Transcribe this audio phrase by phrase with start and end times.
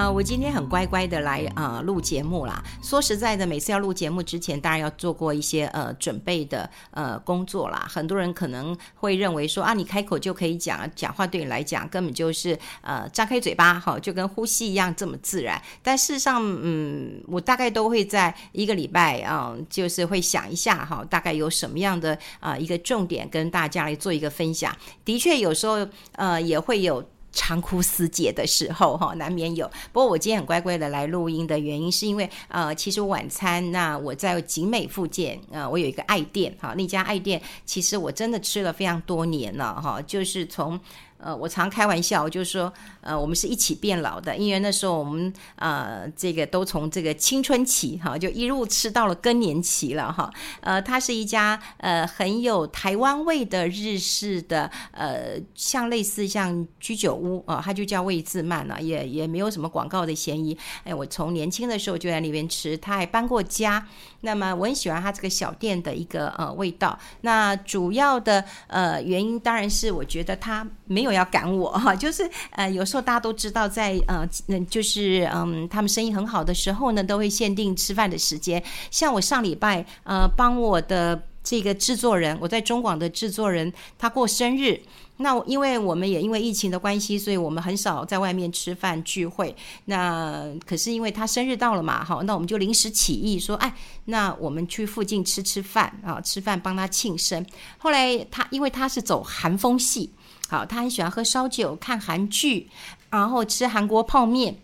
[0.00, 2.64] 啊、我今天很乖乖的来啊、录节目啦。
[2.82, 7.86] 说实在的，每次要录节目之前，当然要做过一些呃准备的呃工作啦。
[7.86, 15.60] 很多人可能会认为说啊，你开口就可以讲，讲话对你来讲根本就是呃张开嘴巴哈，就跟呼吸一样这么自然。
[15.82, 24.74] 但事实上，嗯，我大概都会在一个礼拜啊、就是会想一下哈，大概有什么样的啊、一个重点跟大家来做一个分享。
[25.04, 27.06] 的确，有时候呃也会有。
[27.32, 29.70] 长哭思竭的时候，哈， 难免有。
[29.92, 40.78] 不过我今天很乖乖的来录音的原因，是因为呃，其实晚餐那我在景美附近，呃，我有一个爱店，哈，那家爱店其实我真的吃了非常多年了，哈，就是从。
[41.22, 50.32] 呃，我常开玩笑，就是说，呃，我们是一起变老的，因为那时候我们呃，这个都从这个青春期哈，就一路吃到了更年期了哈。
[50.62, 60.56] 呃，它是一家呃很有台湾味的日式的呃，像类似像居酒屋啊，它就叫味自慢了，也也没有什么广告的嫌疑。
[60.84, 63.86] 哎，我从年轻的时候就在那边吃，他还搬过家，
[64.22, 66.98] 那么我很喜欢他这个小店的一个呃味道。
[67.20, 71.09] 那主要的呃原因当然是我觉得他没有。
[71.12, 78.62] 要赶我 哈，就是呃，有时候大家都知道在，在呃，就是嗯，他们生意很好的时候呢，都会限定吃饭的时间。
[78.90, 84.80] 像我上礼拜呃，帮我的这个制作人，我在中广的制作人，他过生日。
[85.22, 89.54] 那因为我们也因为疫情的关系，所以我们很少在外面吃饭聚会。
[89.84, 93.70] 那可是因为他生日到了嘛，好，那我们就临时起意说，哎，
[94.06, 97.44] 那我们去附近吃吃饭啊，吃饭帮他庆生。
[97.76, 100.10] 后来他因为他是走韩风系。
[100.50, 102.68] 好，他很喜欢喝烧酒、看韩剧，
[103.08, 104.56] 然后吃韩国泡面。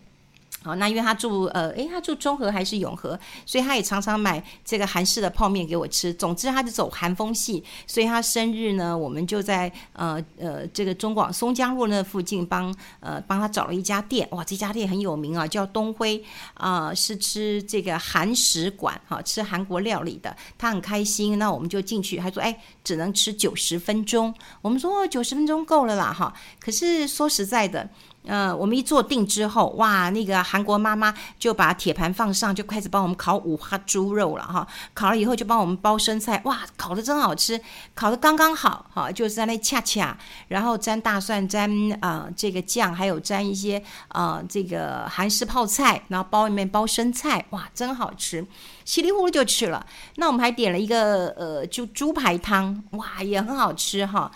[0.67, 6.13] 好，那因为他住呃，诶，他住中和还是永和，所以他也常常买这个韩式的泡面给我吃。
[6.13, 14.27] 总之，他是走韩风系，所以他生日呢，我们就在呃呃这个中广松江路那附近帮呃帮他找了一家店。
[14.31, 16.21] 哇，这家店很有名啊，叫东辉
[16.55, 20.35] 啊，呃，是吃这个韩食馆，哈，吃韩国料理的。
[20.57, 24.33] 他很开心，那我们就进去，他说，哎，只能吃九十分钟。
[24.61, 26.33] 我们说九十分钟够了啦，哈。
[26.59, 27.89] 可是说实在的。
[28.27, 34.67] 呃，我们一坐定之后，哇，那个韩国妈妈就把铁盘放上，就开始帮我们烤五花猪肉了哈。
[34.93, 37.59] 烤了以后就帮我们包生菜，哇，烤得真好吃，
[37.95, 40.17] 烤得刚刚好哈，就是在那恰恰，
[40.49, 41.71] 然后沾大蒜，沾
[42.01, 43.77] 啊、呃、这个酱，还有沾一些
[44.09, 48.45] 啊、呃、这个韩式泡菜，然后包里面包生菜，哇，真好吃，
[48.83, 49.85] 稀里糊涂就吃了。
[50.15, 54.29] 那我们还点了一个呃，就猪排汤，哇，也很好吃哈。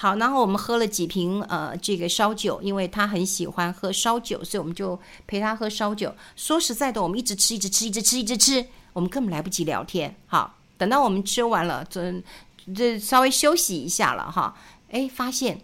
[0.00, 6.14] 好，然后我们喝了几瓶呃这个烧酒，因为他很喜欢喝烧酒，所以我们就陪他喝烧酒。
[6.36, 10.14] 说实在的，我们一直吃，一直吃，一直吃，一直吃，我们根本来不及聊天。
[10.28, 12.14] 好，等到我们吃完了，这
[12.72, 14.56] 这稍微休息一下了哈，
[14.92, 15.60] 哎，发现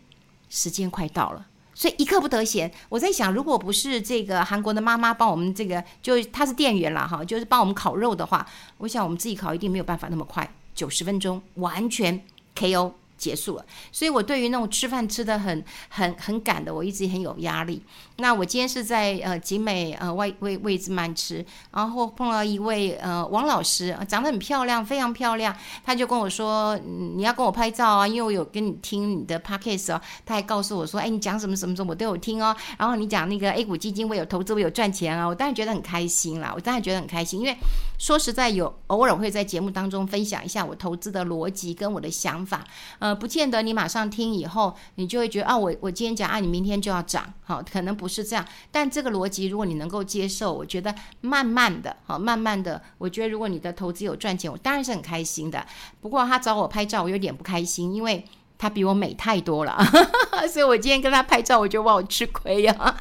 [0.48, 2.68] 时间快到了，所以一刻不得闲。
[2.88, 8.44] 我在想，如果不是这个韩国的妈妈帮我们这个，就她是店员了哈，就是帮我们烤肉的话，
[8.78, 12.20] 我想我们自己烤一定没有办法那么快，九十分钟完全
[12.56, 12.94] KO。
[13.16, 17.82] 结束了，所以我对于那种吃饭吃得很很很赶的，我一直很有压力。
[18.16, 25.54] 那我今天是在呃景美呃外位位置慢吃，然后碰到一位呃王老师，长得很漂亮，非常漂亮。
[25.84, 30.00] 他就跟我说，你要跟我拍照啊，因为我有跟你听你的 podcast 哦。
[30.24, 32.54] 他还告诉我说，哎，你讲什么什么什么我都有听哦。
[32.78, 35.26] 然后你讲那个 A 股基金，我有投资，我有赚钱啊。
[35.26, 37.56] 我当然觉得很开心啦，我当然觉得很开心，因为
[37.98, 42.64] 说实在有偶尔会在节目当中分享一下我投资的逻辑跟我的想法，
[42.98, 43.14] 呃。
[43.14, 48.44] 不见得你马上听以后，你就会觉得啊，我我今天讲啊，你明天就要涨，好，可能不是这样。
[48.70, 55.64] 但这个逻辑，如果你能够接受，我觉得慢慢的，好，慢慢的，我觉得如果你的投资有赚钱，我当然是很开心的。
[56.00, 58.24] 不过他找我拍照，我有点不开心，因为
[58.58, 59.78] 他比我美太多了，
[60.52, 62.96] 所以我今天跟他拍照，我就哇，我吃亏呀。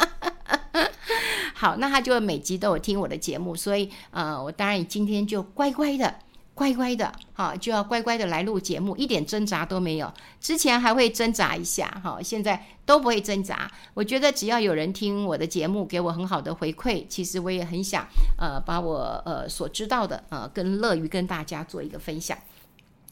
[1.53, 6.16] 好，那他就每集都有听我的节目，所以呃，我当然今天就乖乖的。
[6.56, 10.13] 乖乖的，哈，就要乖乖的来录节目，一点挣扎都没有。
[10.39, 13.71] 之前还会挣扎一下，哈，现在都不会挣扎。
[13.95, 18.06] 我觉得只要有人听我的节目，给我很好的回馈，其实我也很想，
[18.38, 22.38] 呃，把我呃所知道的，呃，跟乐于跟大家做一个分享。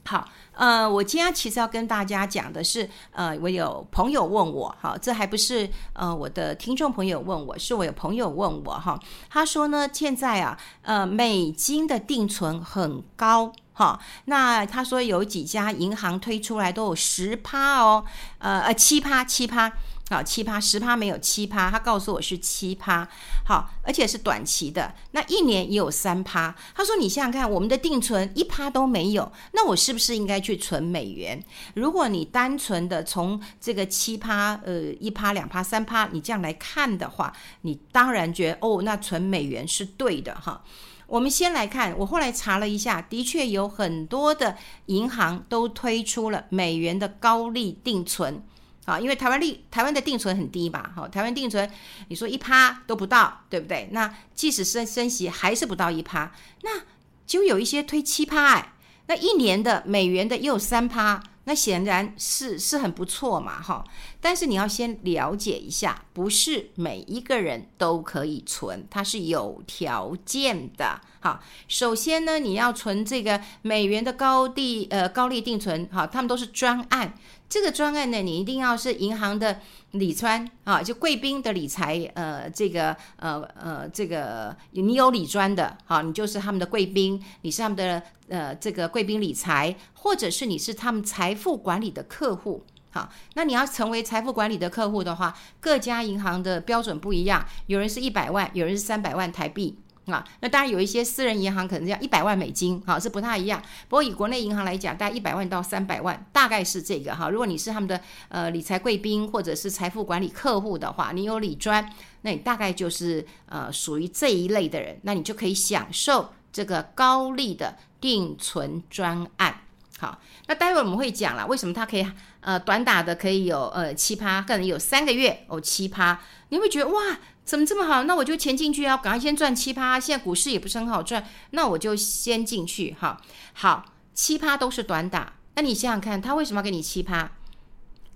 [0.03, 8.99] 好，呃，我今天其实要跟大家讲的是，呃，我有朋友问我，哈，这还不是呃我的听众朋友问我，是我有朋友问我，哈，
[9.29, 18.03] 他说呢，现在啊，呃，美金的定存很高，哈，那他说有几家银行推出来都有十趴哦，
[18.39, 19.71] 呃呃七趴七趴。
[20.11, 23.07] 好，七趴十趴没有七趴，他告诉我是七趴，
[23.45, 26.53] 好，而且是短期的，那一年也有三趴。
[26.75, 31.41] 他说：“你想想看，我们的定存一趴都没有，那我是不是应该去存美元？
[31.75, 40.61] 如果你单纯的从这个七趴、呃一趴、两趴、三趴，你这样来看的话，你当然觉得哦，那存美元是对的哈。
[41.07, 48.43] 我们先来看，我后来查了一下，的确有很多的银行都推出了美元的高利定存。”
[48.85, 50.91] 啊，因为台湾利台湾的定存很低吧？
[50.95, 51.69] 哈，台湾定存
[52.07, 53.87] 你说一趴都不到，对不对？
[53.91, 56.31] 那即使升升息还是不到一趴，
[56.63, 56.81] 那
[57.27, 58.73] 就有一些推七趴哎，
[59.05, 63.83] 那一年的美元的也有三趴，那显然是是很不错嘛，哈。
[64.19, 70.99] 但是你要先了解一下，不是每一个人都可以存，它是有条件的。
[71.19, 77.13] 好，首先呢，你要存这个美元的高利呃高利定存，好，他们都是专案。
[77.51, 79.59] 这个专案呢，你一定要是银行的
[79.91, 99.77] 理专啊，就贵宾的理财，呃，这个呃呃，这个你有理专的，好，你就是他们的贵宾，你是他们的呃这个贵宾理财，或者是你是他们财富管理的客户，好，那你要成为财富管理的客户的话，各家银行的标准不一样，有人是一百万，有人是三百万台币。
[100.07, 103.61] 啊，那当然有一些私人银行可能要一百万美金，哈，是不太一样。
[103.87, 107.29] 不过以国内银行来讲，大概一百万到三百万，大概是这个哈。
[107.29, 111.87] 如果你是他们的呃理财贵宾或者是财富管理客户的话，你有理专，
[112.21, 119.60] 那你大概就是呃属于这一类的人，那你就可以享受这个高利的定存专案。
[120.01, 122.03] 好，那待会我们会讲了，为什么它可以
[122.39, 126.19] 呃短打的可以有呃七趴，可能有三个月哦七趴，
[126.49, 127.19] 你会觉得哇？
[127.45, 128.03] 怎么这么好？
[128.05, 129.99] 那我就钱进去啊，赶快先赚七趴。
[129.99, 133.21] 现在股市也不是很好赚，那我就先进去哈。
[133.53, 135.33] 好，七趴都是短打。
[135.53, 137.29] 那你想想看，他为什么要给你七趴？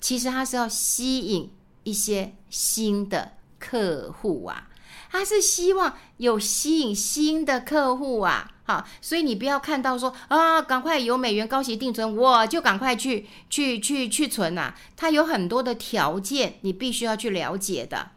[0.02, 1.52] 其实他是要吸引
[1.84, 4.70] 一些新的客户啊，
[5.12, 8.54] 他是希望有吸引新的客户啊。
[8.66, 14.74] 好，所以你不要看到说啊，赶快有美元高息定存，我就赶快去去去去存呐。
[14.98, 18.10] 它有很多的条件，你必须要去了解的。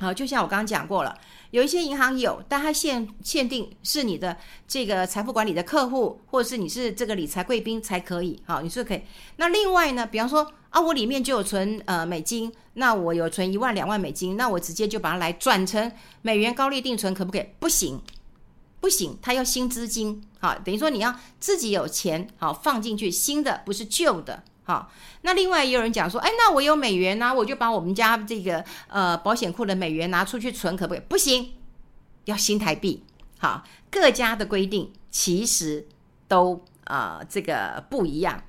[0.00, 1.16] 好，就像我刚刚讲过了，
[1.50, 4.36] 有一些银行有，但它限限定是你的
[4.66, 8.42] 这个财富管理的客户，或者是你是这个理财贵宾才可以。
[8.44, 9.02] 好，你是可以。
[9.36, 15.92] 那另外呢，比方说啊，我里面就有存呃美金，那我有存一万两万美金，那我直接就把它来转成
[16.22, 17.46] 美元高利定存，可不可以？
[17.60, 18.00] 不行，
[18.84, 20.22] 不行，它要新资金。
[20.40, 24.42] 好，等于说你要自己有钱，好放进去新的，不是旧的。
[24.64, 24.92] 好，
[25.22, 31.02] 那另外也有人讲说，哎，那我有美元呢，我就把我们家这个呃保险库的美元拿出去存，可不可以？
[31.08, 31.54] 不行，
[32.26, 33.02] 要新台币。
[33.38, 35.88] 好，各家的规定其实
[36.28, 38.42] 都呃这个不一样。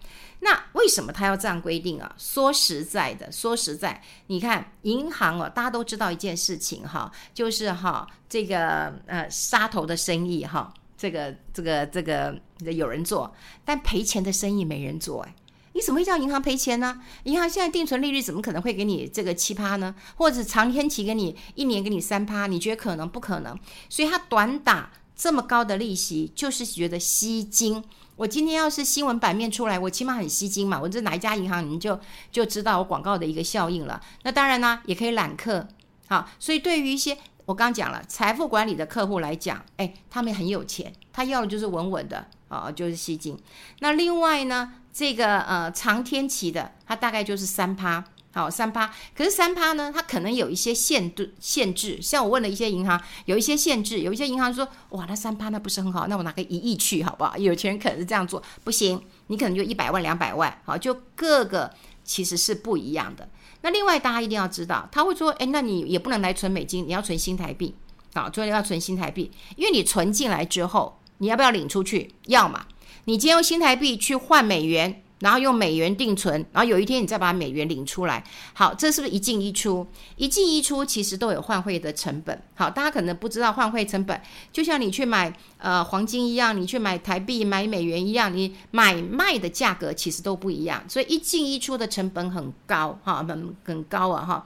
[0.46, 2.16] 那为什么他要这样规定啊？
[2.20, 12.40] 说实在的，说实在，你看银行哦，大家都知道一件事情哈，就是哈这个呃杀头的生意哈，这个这个这个
[12.72, 13.34] 有人做，
[13.66, 15.36] 但赔钱的生意没人做哎。
[15.74, 17.02] 你怎么会叫银行赔钱呢？
[17.24, 19.96] 银行现在定存利率怎么可能会给你这个七趴呢？
[20.16, 22.46] 或者长天期给你一年给你三趴？
[22.46, 23.58] 你觉得可能不可能？
[23.90, 27.84] 所以它短打这么高的利息，就是觉得吸金。
[28.16, 30.80] 我今天要是新闻版面出来，我起码很吸金嘛。
[30.82, 32.00] 我这哪一家银行，你们就
[32.32, 34.02] 就知道我广告的一个效应了。
[34.24, 35.68] 那当然呢，也可以揽客。
[36.08, 43.38] 好，所以对于一些我刚讲了财富管理的客户来讲，哎，他们很有钱，他要的就是稳稳的啊，就是吸金。
[43.80, 44.74] 那另外呢？
[44.96, 48.02] 这个呃长天期的，它大概就是三趴，
[48.42, 48.94] 好三趴。
[49.16, 52.02] 可是三趴呢，它可能有一些限度限制。
[52.02, 57.38] 像我问了一些银行，有一些限制，有一些银行说，哇，那三趴那不是很好，那我拿个一亿去好不好？
[57.38, 61.74] 有钱人可能是这样做，不行，你可能就一百万两百万，好，就各个
[62.04, 63.30] 其实是不一样的。
[63.62, 67.74] 那另外大家一定要知道，他会说，哎，那你也不能来存美金，你要存新台币，
[68.14, 72.14] 好，所以要存新台币，因为你存进来之后，你要不要领出去？
[72.26, 72.66] 要嘛。
[73.06, 79.84] 你今天用新台币去换美元，然后用美元定存，然后有一天你再把美元领出来，好，这是不是一进一出？
[80.18, 82.40] 一进一出其实都有换汇的成本。
[82.54, 84.22] 好，大家可能不知道换汇成本，
[84.54, 94.46] 就像你去买呃黄金一样，你去买台币、买美元一样，你买卖的价格其实都不一样，所以一进一出的成本很高，哈，很很高啊，哈。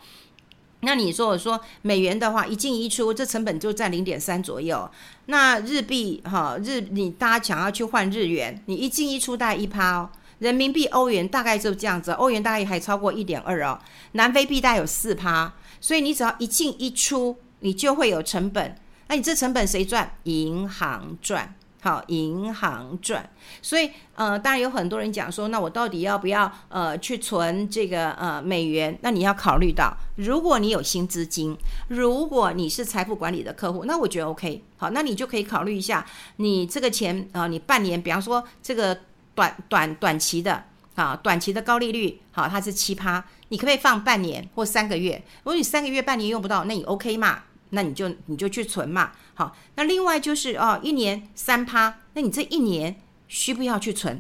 [0.80, 4.90] 那你说我说美元的话，一进一出，这成本就在零点三左右。
[5.26, 10.10] 那日币哈日，你大家想要去换日元，你一进一出大概一趴哦。
[10.40, 13.80] 人民币、欧元大概就这样子，欧元大概还超过一点二哦。
[14.14, 18.76] 南非币大概有四趴，所以你只要一进一出，你就会有成本。
[19.08, 20.18] 那你这成本谁赚？
[20.24, 21.56] 银行赚。
[21.82, 23.30] 好，银行赚，
[23.62, 29.00] 所以呃，当然有很多人讲说，那我到底要不要呃去存这个呃美元？
[29.02, 36.06] 那你要考虑到，如果你有新资金，如果你是财富管理的客户，那我觉得 OK，好，那你就可以考虑一下，
[36.36, 39.00] 你这个钱啊、你半年，比方说这个
[39.40, 40.62] 短短短期的
[40.96, 45.24] 啊，短期的高利率，好，它是七趴，你可不可以放半年或三个月？
[45.44, 47.44] 如果你三个月、半年用不到，那你 OK 嘛？
[47.70, 54.20] 那你就你就去存嘛，好，那另外就是哦，一年三趴，那你这一年需不要去存？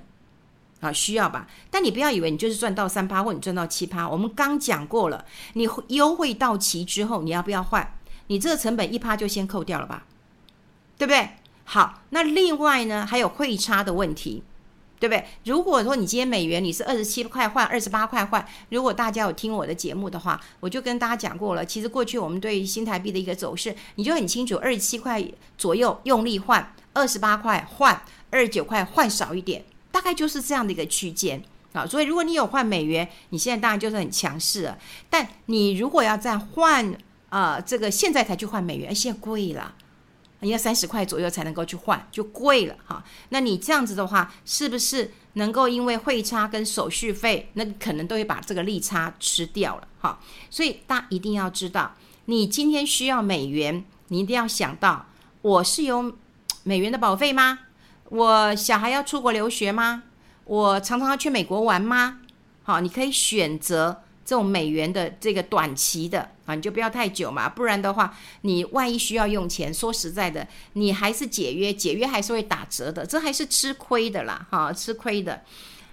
[0.79, 1.45] 啊，需要吧？
[1.69, 7.95] 但你不要以为你就是赚到三趴或你赚到七趴，我们刚讲过了，你优惠到期之后，你要不要换？
[8.27, 10.05] 你这个成本一趴就先扣掉了吧，
[10.97, 11.29] 对不对？
[11.65, 14.43] 好，那另外呢，还有汇差的问题。
[14.99, 15.25] 对不对？
[15.45, 21.65] 如果说你今天美元你是二十七块换二十八块换，如果大家有听我的节目的话，我就跟大家讲过了。
[21.65, 25.23] 其实过去我们对于新台币的一个走势，你就很清楚，二十七块
[25.57, 31.41] 左右用力换，二十八块换，二十九块换少一点，大概就是这样的一个区间
[31.71, 31.85] 啊。
[31.87, 34.77] 所以如果你有换美元，你现在当然就是很强势了。
[35.09, 36.85] 但你如果要再换
[37.29, 39.73] 啊、呃，这个现在才去换美元，现在贵了。
[40.41, 43.03] 你要三十块左右才能够去换，就贵了哈。
[43.29, 50.19] 那你这样子的话，是不是能够因为汇差跟手续费，那可能都会把这个利差吃掉了哈？
[50.49, 51.93] 所以大家一定要知道，
[52.25, 55.07] 你今天需要美元，你一定要想到，
[55.41, 56.15] 我是有
[56.63, 57.59] 美元的保费吗？
[58.05, 60.03] 我小孩要出国留学吗？
[60.45, 62.21] 我常常要去美国玩吗？
[62.63, 64.03] 好，你可以选择。
[64.29, 75.41] 这种美元的这个短期的啊，你就不要太久嘛，不然的话，你万一需要用钱，说实在的，你还是解约，解约还是会打折的，这还是吃亏的啦，哈，吃亏的。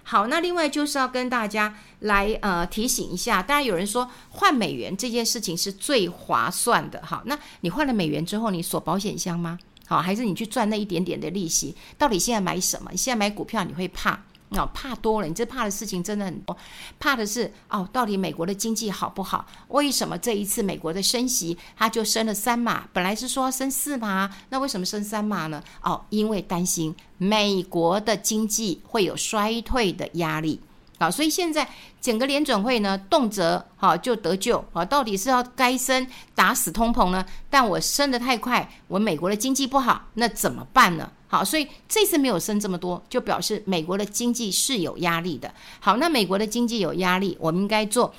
[0.03, 9.57] 好，那另外就是要跟大家来呃提醒一下，当然有人说换美元这件事情是最划算的，好，那你换了美元之后，你锁保险箱吗？
[9.87, 11.75] 好，还是你去赚那一点点的利息？
[11.97, 12.91] 到底现在买什么？
[12.91, 14.21] 你现在买股票你会怕？
[14.51, 16.55] 哦，怕多了，你这怕的事情真的很多。
[16.99, 19.45] 怕的是哦，到底美国的经济好不好？
[19.67, 22.87] 为什么这一次美国的升息，它就升了三码？
[22.93, 25.61] 本来是说升四码，那为什么升三码呢？
[25.81, 30.59] 哦，因为担心美国的经济会有衰退的压力。
[30.97, 31.67] 啊，所以现在
[32.01, 37.25] 整个联准会呢，动辄哈就得救啊，到底是要该升打死通膨呢？
[37.49, 41.11] 但我升得太快，我美国的经济不好，那怎么办呢？
[41.27, 45.53] 好，所以这次没有升这么多，就表示美国的经济是有压力的。
[45.79, 48.13] 好，那美国的经济有压力，我们应该做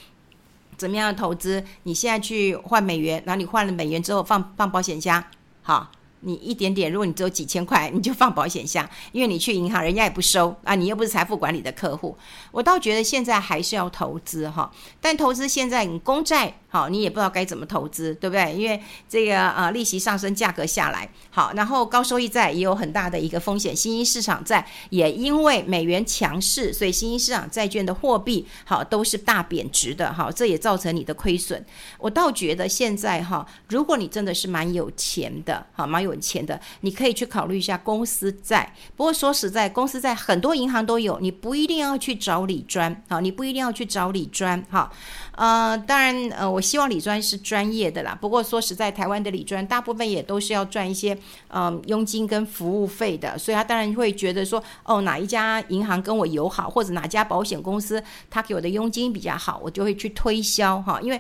[0.77, 1.65] 怎么样的投资？
[1.83, 5.25] 你现在去换美元，然后你换了美元之后放放保险箱，
[5.63, 5.91] 好。
[6.21, 12.17] 你一点点，如果你只有几千块，你就放保险箱，因为你去银行，人家也不收啊，你又不是财富管理的客户。
[12.51, 14.71] 我倒觉得现在还是要投资哈，
[15.01, 16.55] 但投资现在你公债。
[16.71, 18.53] 好，你也不知道该怎么投资，对不对？
[18.53, 23.75] 因为这个呃，利息上升，价格下来，好，然后高收益债也有很大的一个风险。
[23.75, 31.65] 新兴市场债也因为美元强势，所以新兴市场债券的货币好都是大贬值的，哈，这也造成你的亏损。
[31.97, 38.73] 我倒觉得现在哈，如果你真的是蛮有钱的，好，蛮有钱的，你可以去考虑一下公司债。
[38.97, 44.93] 不过说实在，公司债很多银行都有，你不一定要去找理专，好，你不一定要去找理专，好，
[45.33, 46.63] 呃，当然，呃，我。
[46.69, 51.17] 希望理专是专业的啦，不过说实在，台湾的理专大部分也都是要赚一些
[51.49, 61.19] 嗯佣金跟服务费的，所以他当然会觉得说，哦，哪一家银行跟我友好，或者哪家保险公司他给我的佣金比较好，我就会去推销哈，因为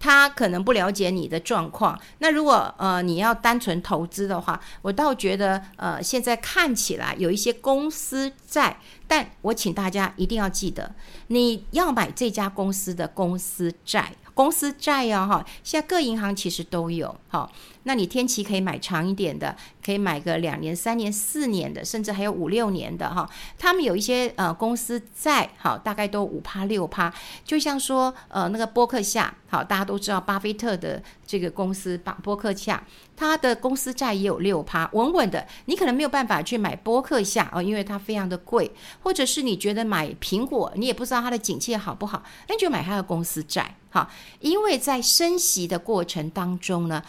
[0.00, 1.96] 他可能不了解你的状况。
[2.18, 10.92] 那如果呃你要单纯投资的话，我倒觉得呃现在看起来有一些公司债，但我请大家一定要记得，
[11.28, 14.12] 你要买这家公司的公司债。
[14.40, 17.46] 公司债呀，哈，现在各银行其实都有，哈，
[17.82, 19.54] 那你天期可以买长一点的，
[19.84, 23.28] 可以买个两年、三年、四年的，甚至还有五六年的，哈，
[23.58, 27.12] 他们有一些呃公司债，好，大概都五趴六趴，
[27.44, 32.84] 就像说呃那个波克夏，好，大家都知道巴菲特的这个公司，巴波克夏，
[33.14, 38.68] 他的公司债也有六趴，稳稳的，你可能没有办法去买波克夏哦，因为它非常的贵，
[39.00, 43.76] 或者是你觉得买苹果，你也不知道它的景气好不好，那就买它的公司债。
[43.92, 44.08] 好，
[44.40, 47.00] 因为在升息的过程当中呢，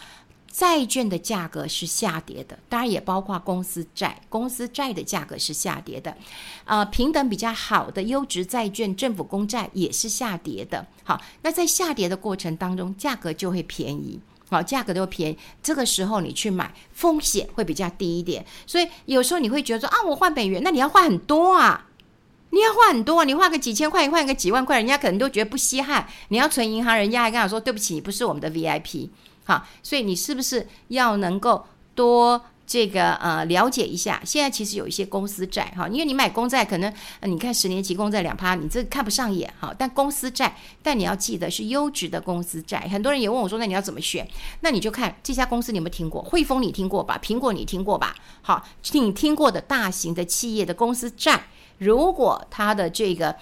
[0.52, 6.14] 债券的价格是下跌的，当然也包括公司债，公司债的价格是下跌的，
[6.66, 10.86] 呃，平等比较好的优质债券、政府公债也是下跌的。
[11.04, 18.44] 好，那在下跌的过程当中，价格就会便宜，好，价格都便宜，这个时候你去买，风险会比较低一点。
[18.66, 21.88] 所以有时候你会觉得说啊，我换美元，那你要换很多啊。
[22.54, 26.06] 你要换很多啊，你换个几千块，你换个几万块，人家可能都觉得不稀罕。
[26.28, 29.08] 你要存银行，人家还跟我说对不起，你不是我们的 VIP。
[29.44, 34.22] 好，所以你是不是要能够多这个呃了解一下。
[34.24, 39.74] 现在其实有一些公司债哈，因为你买公债可能你看十年期公债两趴，你这看不上眼哈。
[39.76, 42.88] 但公司债，但你要记得是优质的公司债。
[42.90, 44.26] 很多人也问我说，那你要怎么选？
[44.60, 46.22] 那你就看这家公司你有没有听过？
[46.22, 47.20] 汇丰你听过吧？
[47.22, 48.14] 苹果你听过吧？
[48.42, 53.36] 好，你听过的大型的企业的公司债，如果它的这个。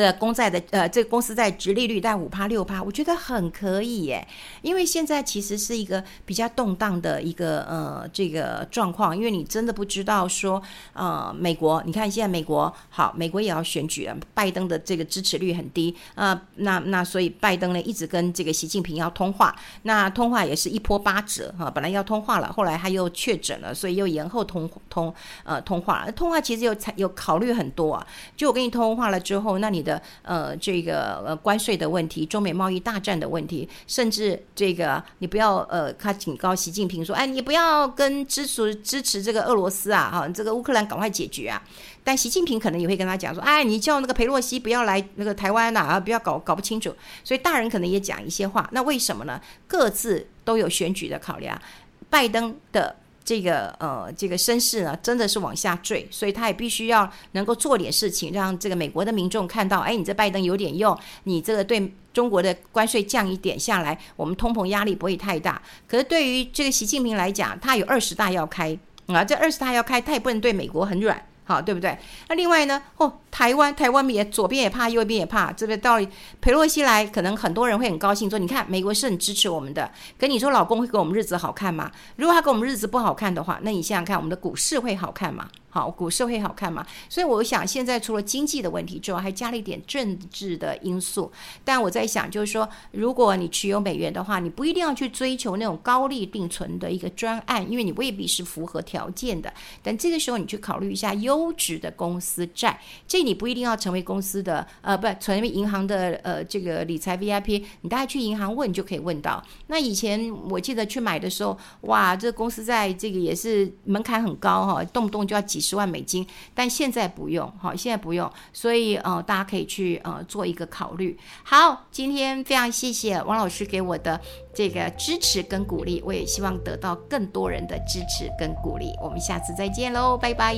[0.00, 4.26] 个公债的呃，这个公司在殖利率在五趴六趴，我觉得很可以耶。
[4.62, 10.62] 因为现在其实是一个比较动荡的一个呃这个状况，因为你真的不知道说
[10.94, 25.12] 呃美国，你看现在美国好，美国也要选举了，拜登的这个支持率很低啊、呃，那那所以拜登呢一直跟这个习近平要通话，那通话也是一波八折哈，本来要通话了，后来他又确诊了，所以又延后通通
[25.44, 26.08] 呃通话。
[26.16, 28.06] 通话其实有有考虑很多啊，
[28.36, 29.81] 就我跟你通话了之后，那你。
[29.82, 41.60] 的呃，这个呃关税的问题，中美贸易大战的问题，甚至这个你不要呃，他警告习近平说，哎，你不要跟支持支持这个俄罗斯啊，哈，这个乌克兰赶快解决啊。
[42.04, 46.94] 但习近平可能也会跟他讲说，哎，你叫那个裴洛西不要来那个台湾呐，啊，不要搞搞不清楚。
[47.24, 49.40] 所以大人可能也讲一些话，那为什么呢？
[49.66, 51.60] 各自都有选举的考量，
[52.08, 52.96] 拜登的。
[53.24, 65.60] 这个呃，这个声势呢，真的是往下坠，所以他也必须要能够做点事情，让这个美国的民众看到，哎，你这拜登有点用，你这个对中国的关税降一点下来，我们通膨压力不会太大。
[65.86, 68.76] 可是对于这个习近平来讲，他有二十大要开
[69.06, 71.20] 啊，这二十大要开，他也不能对美国很软。
[71.44, 71.98] 好，对不对？
[72.28, 72.80] 那另外呢？
[72.98, 76.06] 哦，台湾，台湾也左边也怕，右边也怕，这个道理。
[76.42, 81.90] 裴洛西来，可能很多人会很高兴，说：“你看，美国是很支持我们的。”跟你说，老公会给我们日子好看吗？
[82.16, 85.48] 如果他给我们日子不好看的话，那你想想看，我们的股市会好看吗？
[85.70, 86.86] 好，股市会好看吗？
[87.08, 91.32] 所以我想，现在除了经济的问题之外，还加了一点政治的因素。
[91.64, 99.50] 但我在想，就是说，如果你持有美元的话，你不一定要去追求那种高利定存的一个专案，因为你未必是符合条件的。
[99.82, 109.42] 但这个时候，你去考虑一下优质的公司债，这你不一定要成为公司的呃，不成为银行的呃这个理财 VIP，你大概去银行问就可以问到。
[109.68, 115.62] 那以前我记得去买的时候，哇，这公司在这个也是门槛很高哈，动不动就要几。
[115.62, 116.26] 十万美金，
[116.56, 121.16] 但现在不用，好，现在不用，所以呃，大家可以去呃做一个考虑。
[121.44, 124.20] 好，今天非常谢谢王老师给我的
[124.52, 128.92] 这个支持跟鼓励，我也希望得到更多人的支持跟鼓励。
[129.00, 130.52] 我们下次再见喽，拜拜。